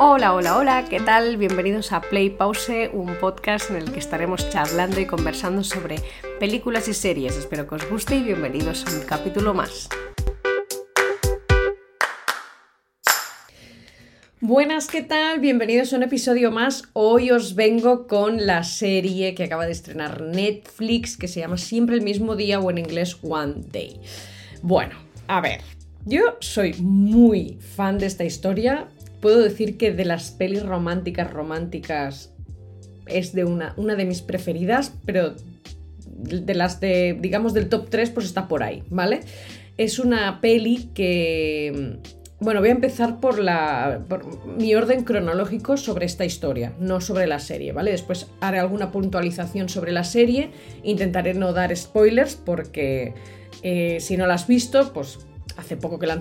[0.00, 1.38] Hola, hola, hola, ¿qué tal?
[1.38, 5.96] Bienvenidos a Play Pause, un podcast en el que estaremos charlando y conversando sobre
[6.38, 7.36] películas y series.
[7.36, 9.88] Espero que os guste y bienvenidos a un capítulo más.
[14.40, 15.40] Buenas, ¿qué tal?
[15.40, 16.84] Bienvenidos a un episodio más.
[16.92, 21.96] Hoy os vengo con la serie que acaba de estrenar Netflix, que se llama Siempre
[21.96, 24.00] el mismo día o en inglés One Day.
[24.62, 24.94] Bueno,
[25.26, 25.60] a ver,
[26.04, 28.88] yo soy muy fan de esta historia
[29.20, 32.34] puedo decir que de las pelis románticas, románticas,
[33.06, 35.34] es de una, una de mis preferidas, pero
[36.04, 39.20] de las de, digamos, del top 3, pues está por ahí, ¿vale?
[39.76, 41.98] Es una peli que...
[42.40, 47.26] Bueno, voy a empezar por, la, por mi orden cronológico sobre esta historia, no sobre
[47.26, 47.90] la serie, ¿vale?
[47.90, 50.50] Después haré alguna puntualización sobre la serie,
[50.84, 53.14] intentaré no dar spoilers porque
[53.62, 55.18] eh, si no la has visto, pues
[55.58, 56.18] hace poco que la,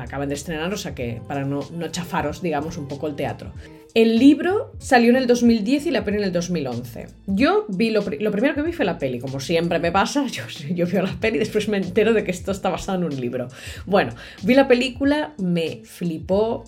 [0.00, 3.52] acaban de estrenar, o sea que para no, no, chafaros, digamos, un poco el teatro.
[3.92, 7.06] El libro salió en el 2010 y la peli en el 2011.
[7.26, 10.42] Yo vi lo, primero que vi fue la peli, como siempre me pasa, yo,
[10.74, 13.20] yo veo la peli y después me entero de que esto está basado en un
[13.20, 13.48] libro.
[13.84, 16.64] Bueno, vi la película, me flipó,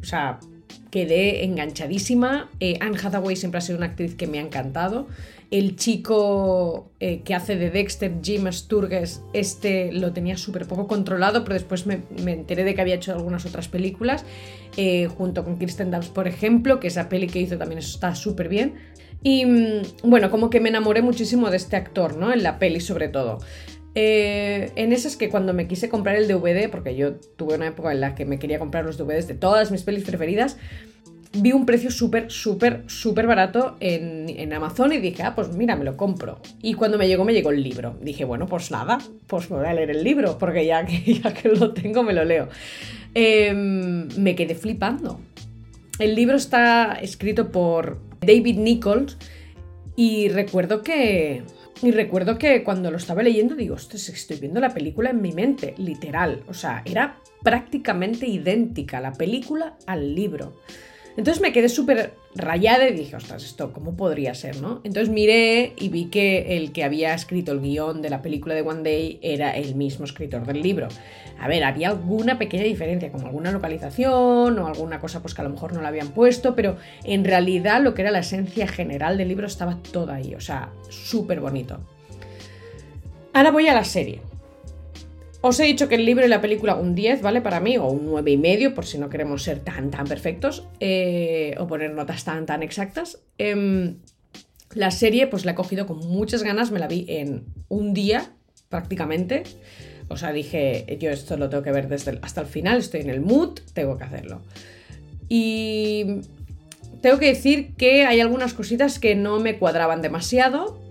[0.00, 0.38] o sea,
[0.90, 2.48] quedé enganchadísima.
[2.60, 5.06] Eh, Anne Hathaway siempre ha sido una actriz que me ha encantado.
[5.54, 11.44] El chico eh, que hace de Dexter, Jim Sturges, este lo tenía súper poco controlado,
[11.44, 14.24] pero después me, enteré de que había hecho algunas otras películas,
[14.76, 18.48] eh, junto con Kirsten Dunst, por ejemplo, que esa peli que hizo también está súper
[18.48, 18.74] bien.
[19.22, 22.32] Y mm, bueno, como que me enamoré muchísimo de este actor, ¿no?
[22.32, 23.38] En la peli sobre todo.
[23.94, 27.92] Eh, en esas que cuando me quise comprar el DVD, porque yo tuve una época
[27.92, 30.56] en la que me quería comprar los DVDs de todas mis pelis preferidas,
[31.34, 35.84] vi un precio súper, súper, súper barato en, Amazon y dije, ah, pues mira, me
[35.84, 36.40] lo compro.
[36.62, 37.96] Y cuando me llegó, me llegó el libro.
[38.00, 41.34] Dije, bueno, pues nada, pues me voy a leer el libro, porque ya que, ya
[41.34, 42.48] que lo tengo, me lo leo.
[43.14, 45.20] Em, me quedé flipando.
[45.98, 49.16] El libro está escrito por David Nichols
[49.96, 51.42] y recuerdo que...
[51.82, 55.32] Y recuerdo que cuando lo estaba leyendo digo, ostras, estoy viendo la película en mi
[55.32, 56.42] mente, literal.
[56.46, 60.54] O sea, era prácticamente idéntica la película al libro.
[61.16, 64.80] Entonces me quedé súper rayada y dije, ostras, esto, ¿cómo podría ser, no?
[64.82, 68.62] Entonces miré y vi que el que había escrito el guion de la película de
[68.62, 70.88] One Day era el mismo escritor del libro.
[71.38, 75.44] A ver, había alguna pequeña diferencia, como alguna localización o alguna cosa pues que a
[75.44, 79.16] lo mejor no la habían puesto, pero en realidad lo que era la esencia general
[79.16, 81.78] del libro estaba todo ahí, o sea, súper bonito.
[83.32, 84.20] Ahora voy a la serie.
[85.46, 87.42] Os he dicho que el libro y la película un 10, ¿vale?
[87.42, 90.66] Para mí, o un 9,5, y medio, por si no queremos ser tan, tan perfectos,
[90.80, 93.18] eh, o poner notas tan, tan exactas.
[93.36, 93.96] Em,
[94.72, 98.32] la serie, pues la he cogido con muchas ganas, me la vi en un día,
[98.70, 99.42] prácticamente.
[100.08, 103.10] O sea, dije, yo esto lo tengo que ver desde hasta el final, estoy en
[103.10, 104.40] el mood, tengo que hacerlo.
[105.28, 106.22] Y
[107.02, 110.82] tengo que decir que hay algunas cositas que no me cuadraban demasiado.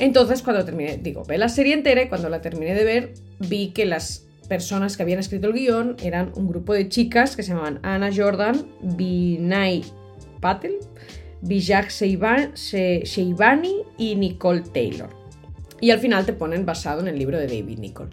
[0.00, 3.68] Entonces, cuando terminé, digo, ve la serie entera y cuando la terminé de ver, vi
[3.68, 7.50] que las personas que habían escrito el guion eran un grupo de chicas que se
[7.50, 9.84] llamaban Anna Jordan, Binay
[10.40, 10.78] Patel,
[11.42, 11.88] Vijay
[12.54, 15.10] Sheivani y Nicole Taylor.
[15.82, 18.10] Y al final te ponen basado en el libro de David Nicole.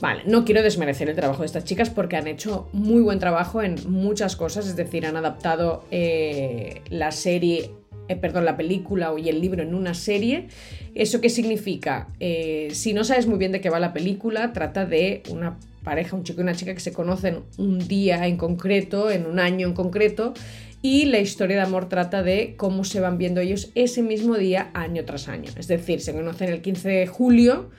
[0.00, 3.60] Vale, no quiero desmerecer el trabajo de estas chicas porque han hecho muy buen trabajo
[3.60, 7.72] en muchas cosas, es decir, han adaptado eh, la serie
[8.08, 10.48] eh, perdón, la película y el libro en una serie.
[10.94, 12.08] ¿Eso qué significa?
[12.20, 16.16] Eh, si no sabes muy bien de qué va la película, trata de una pareja,
[16.16, 19.66] un chico y una chica que se conocen un día en concreto, en un año
[19.66, 20.34] en concreto,
[20.80, 24.70] y la historia de amor trata de cómo se van viendo ellos ese mismo día
[24.74, 25.50] año tras año.
[25.56, 27.70] Es decir, se conocen el 15 de julio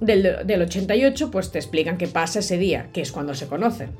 [0.00, 3.90] del, del 88, pues te explican qué pasa ese día, que es cuando se conocen.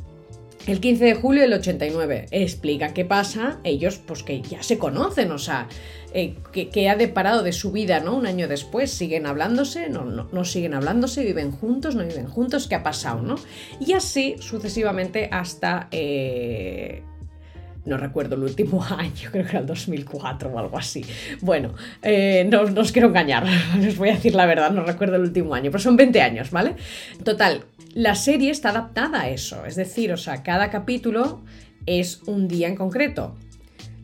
[0.67, 5.31] El 15 de julio del 89 explica qué pasa, ellos pues que ya se conocen,
[5.31, 5.69] o sea,
[6.13, 8.17] eh, que, ha deparado de su vida, ¿no?
[8.17, 12.75] Un año después, siguen hablándose, no, no, siguen hablándose, viven juntos, no viven juntos, ¿qué
[12.75, 13.37] ha pasado, no?
[13.79, 15.89] Y así sucesivamente hasta...
[15.93, 17.03] Eh,
[17.87, 21.05] no recuerdo el último año, creo que era el 2004 o algo así.
[21.41, 23.45] Bueno, eh, no, no, os quiero engañar,
[23.89, 26.51] os voy a decir la verdad, no recuerdo el último año, pero son 20 años,
[26.51, 26.77] ¿vale?
[27.25, 31.43] Total, la serie está adaptada a eso, es decir, o sea, cada capítulo
[31.87, 33.37] es un día en concreto.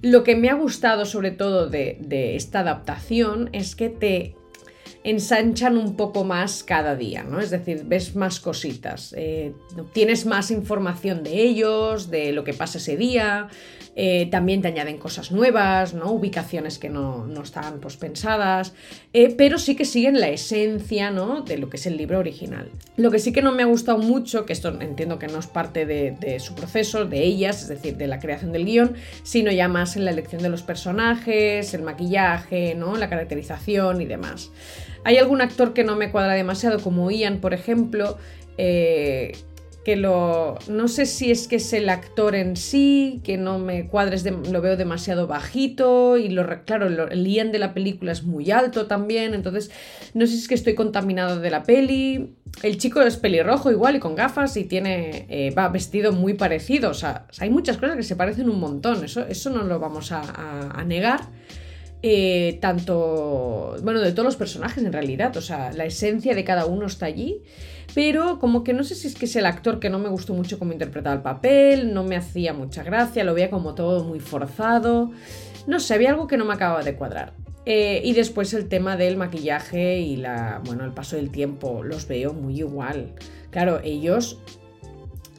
[0.01, 4.35] Lo que me ha gustado sobre todo de, esta adaptación es que te
[5.05, 7.41] ensanchan un poco más cada día, ¿no?
[7.41, 9.53] Es decir, ves más cositas, eh,
[9.93, 13.49] tienes más información de ellos, de lo que pasa ese día,
[13.95, 16.13] eh, también te añaden cosas nuevas, ¿no?
[16.13, 18.73] Ubicaciones que no, no están pues, pensadas,
[19.13, 21.43] eh, pero sí que siguen la esencia, ¿no?
[21.43, 22.71] De lo que es el libro original.
[22.97, 25.47] Lo que sí que no me ha gustado mucho, que esto entiendo que no es
[25.47, 28.95] parte de, de su proceso, de ellas, es decir, de la creación del guion,
[29.25, 32.97] sino ya más en la elección de los personajes, el maquillaje, ¿no?
[32.97, 34.51] La caracterización y demás.
[35.05, 38.19] Hay algún actor que no me cuadra demasiado, como Ian, por ejemplo,
[38.57, 39.33] eh,
[39.85, 40.59] que lo...
[40.69, 44.61] No sé si es que es el actor en sí, que no me cuadres, lo
[44.61, 49.35] veo demasiado bajito y lo, claro, el Ian de la película es muy alto también,
[49.35, 49.73] entonces
[50.15, 52.37] no sé si es que estoy contaminado de la peli.
[52.63, 56.91] El chico es pelirrojo igual y con gafas y tiene, eh, va vestido muy parecido,
[56.91, 60.13] o sea, hay muchas cosas que se parecen un montón, eso, eso no lo vamos
[60.13, 61.42] a negar.
[62.05, 66.67] Eh, tanto, bueno, de todos los personajes en realidad, o sea, la esencia de cada
[66.67, 67.43] uno está allí,
[67.95, 70.35] pero como que no sé si es que es el actor que no me gustó
[70.35, 74.19] mucho cómo interpretaba el papel, no me hacía mucha gracia, lo veía como todo muy
[74.19, 75.13] forzado,
[75.69, 77.35] no sé, había algo que no me acababa de cuadrar.
[77.67, 82.09] Eh, y después el tema del maquillaje y la, bueno, el paso del tiempo, los
[82.09, 83.15] veo muy igual.
[83.51, 84.41] Claro, ellos,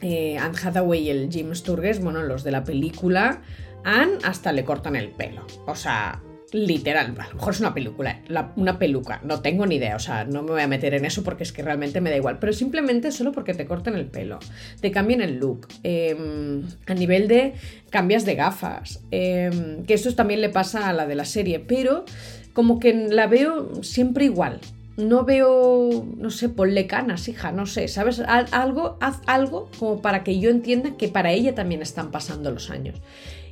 [0.00, 3.42] eh, Anne Hathaway y el Jim Sturges, bueno, los de la película,
[3.84, 5.46] Anne hasta le cortan el pelo.
[5.66, 6.22] O sea,
[6.54, 8.20] literal, a lo mejor es una película,
[8.54, 11.24] una peluca, no tengo ni idea, o sea, no me voy a meter en eso
[11.24, 14.38] porque es que realmente me da igual, pero simplemente solo porque te corten el pelo,
[14.80, 17.54] te cambian el look, em, a nivel de
[17.90, 22.04] cambias de gafas, em, que eso también le pasa a la de la serie, pero
[22.52, 24.60] como que la veo siempre igual.
[24.96, 28.20] No veo, no sé, ponle canas, hija, no sé, ¿sabes?
[28.20, 32.70] Algo, haz algo como para que yo entienda que para ella también están pasando los
[32.70, 33.00] años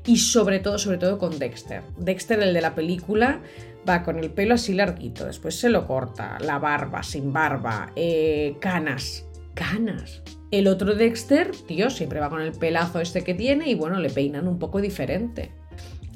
[0.07, 1.83] y sobre todo, sobre todo con Dexter.
[1.97, 3.41] Dexter, el de la película,
[3.89, 8.57] va con el pelo así larguito, después se lo corta, la barba, sin barba, eh,
[8.61, 10.23] canas, canas.
[10.51, 14.11] El otro Dexter, tío, siempre va con el pelazo este que tiene y bueno, le
[14.11, 15.51] peinan un poco diferente.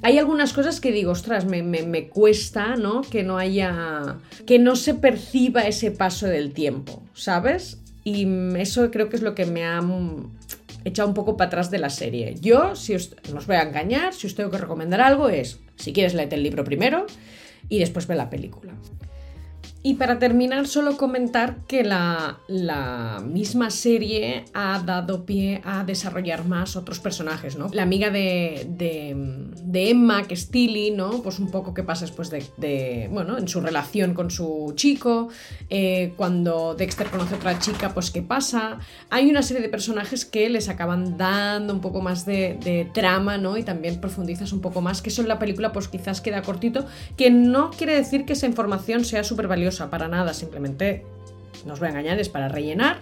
[0.02, 3.00] Hay algunas cosas que digo, ostras, me, me cuesta, ¿no?
[3.00, 4.18] Que no haya.
[4.44, 7.80] que no se perciba ese paso del tiempo, ¿sabes?
[8.04, 8.28] Y
[8.58, 9.80] eso creo que es lo que me ha
[10.86, 12.36] echado un poco para atrás de la serie.
[12.40, 15.92] Yo, si os, no voy a engañar, si os tengo que recomendar algo es, si
[15.92, 17.06] quieres, léete el libro primero
[17.68, 18.72] y después ve la película.
[19.86, 22.40] Y para terminar, solo comentar que la,
[23.24, 27.68] misma serie ha dado pie a desarrollar más otros personajes, ¿no?
[27.72, 28.66] La amiga de,
[29.72, 31.22] Emma, que es Tilly, ¿no?
[31.22, 35.28] Pues un poco qué pasa después de, bueno, en su relación con su chico,
[35.70, 38.80] eh, cuando Dexter conoce a otra chica, pues qué pasa.
[39.10, 43.56] Hay una serie de personajes que les acaban dando un poco más de, trama, ¿no?
[43.56, 46.86] Y también profundizas un poco más, que eso en la película pues quizás queda cortito,
[47.16, 51.04] que no quiere decir que esa información sea súper valiosa para nada, simplemente,
[51.64, 53.00] no os voy a engañar, es para rellenar,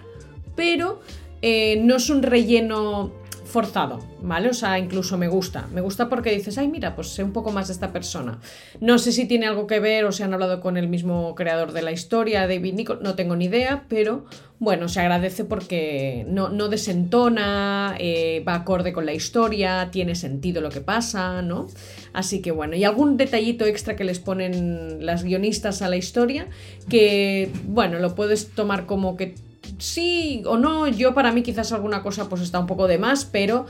[0.55, 1.01] pero
[1.41, 3.11] eh, no es un relleno
[3.45, 4.49] forzado, ¿vale?
[4.49, 5.67] O sea, incluso me gusta.
[5.73, 8.39] Me gusta porque dices, ay, mira, pues sé un poco más de esta persona.
[8.81, 11.71] No sé si tiene algo que ver o se han hablado con el mismo creador
[11.71, 14.25] de la historia, David Nichols, no tengo ni idea, pero
[14.57, 20.61] bueno, se agradece porque no, no desentona, eh, va acorde con la historia, tiene sentido
[20.61, 21.67] lo que pasa, ¿no?
[22.13, 26.47] Así que bueno, y algún detallito extra que les ponen las guionistas a la historia,
[26.89, 29.35] que bueno, lo puedes tomar como que
[29.77, 33.25] sí o no, yo para mí quizás alguna cosa pues está un poco de más,
[33.25, 33.65] pero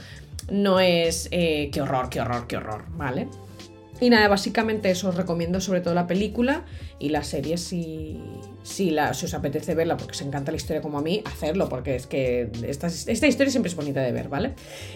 [0.50, 3.28] no es eh, qué horror, qué horror, qué horror, ¿vale?
[4.02, 6.66] Y nada, básicamente eso os recomiendo sobre todo la película
[7.00, 8.20] y la serie si,
[8.64, 11.96] si, la, os apetece verla porque os encanta la historia como a mí, hacerlo porque
[11.96, 14.54] es que esta, esta historia siempre es bonita de ver, ¿vale?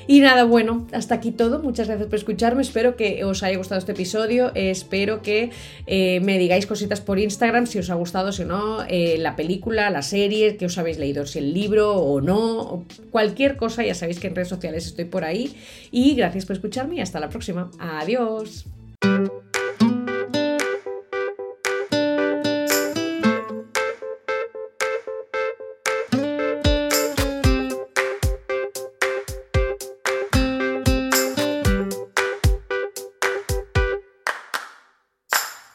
[0.07, 1.59] Y nada, bueno, hasta aquí todo.
[1.59, 2.62] Muchas gracias por escucharme.
[2.62, 4.52] Espero que os haya gustado este episodio.
[4.54, 5.52] Espero que
[5.88, 9.90] eh, me digáis cositas por Instagram si os ha gustado, si no, eh, la película,
[9.90, 13.83] la serie, que os habéis leído, si el libro o no, cualquier cosa.
[13.83, 15.56] Ya sabéis que en redes sociales estoy por ahí.
[15.92, 17.71] Y gracias por escucharme y hasta la próxima.
[17.80, 18.66] Adiós.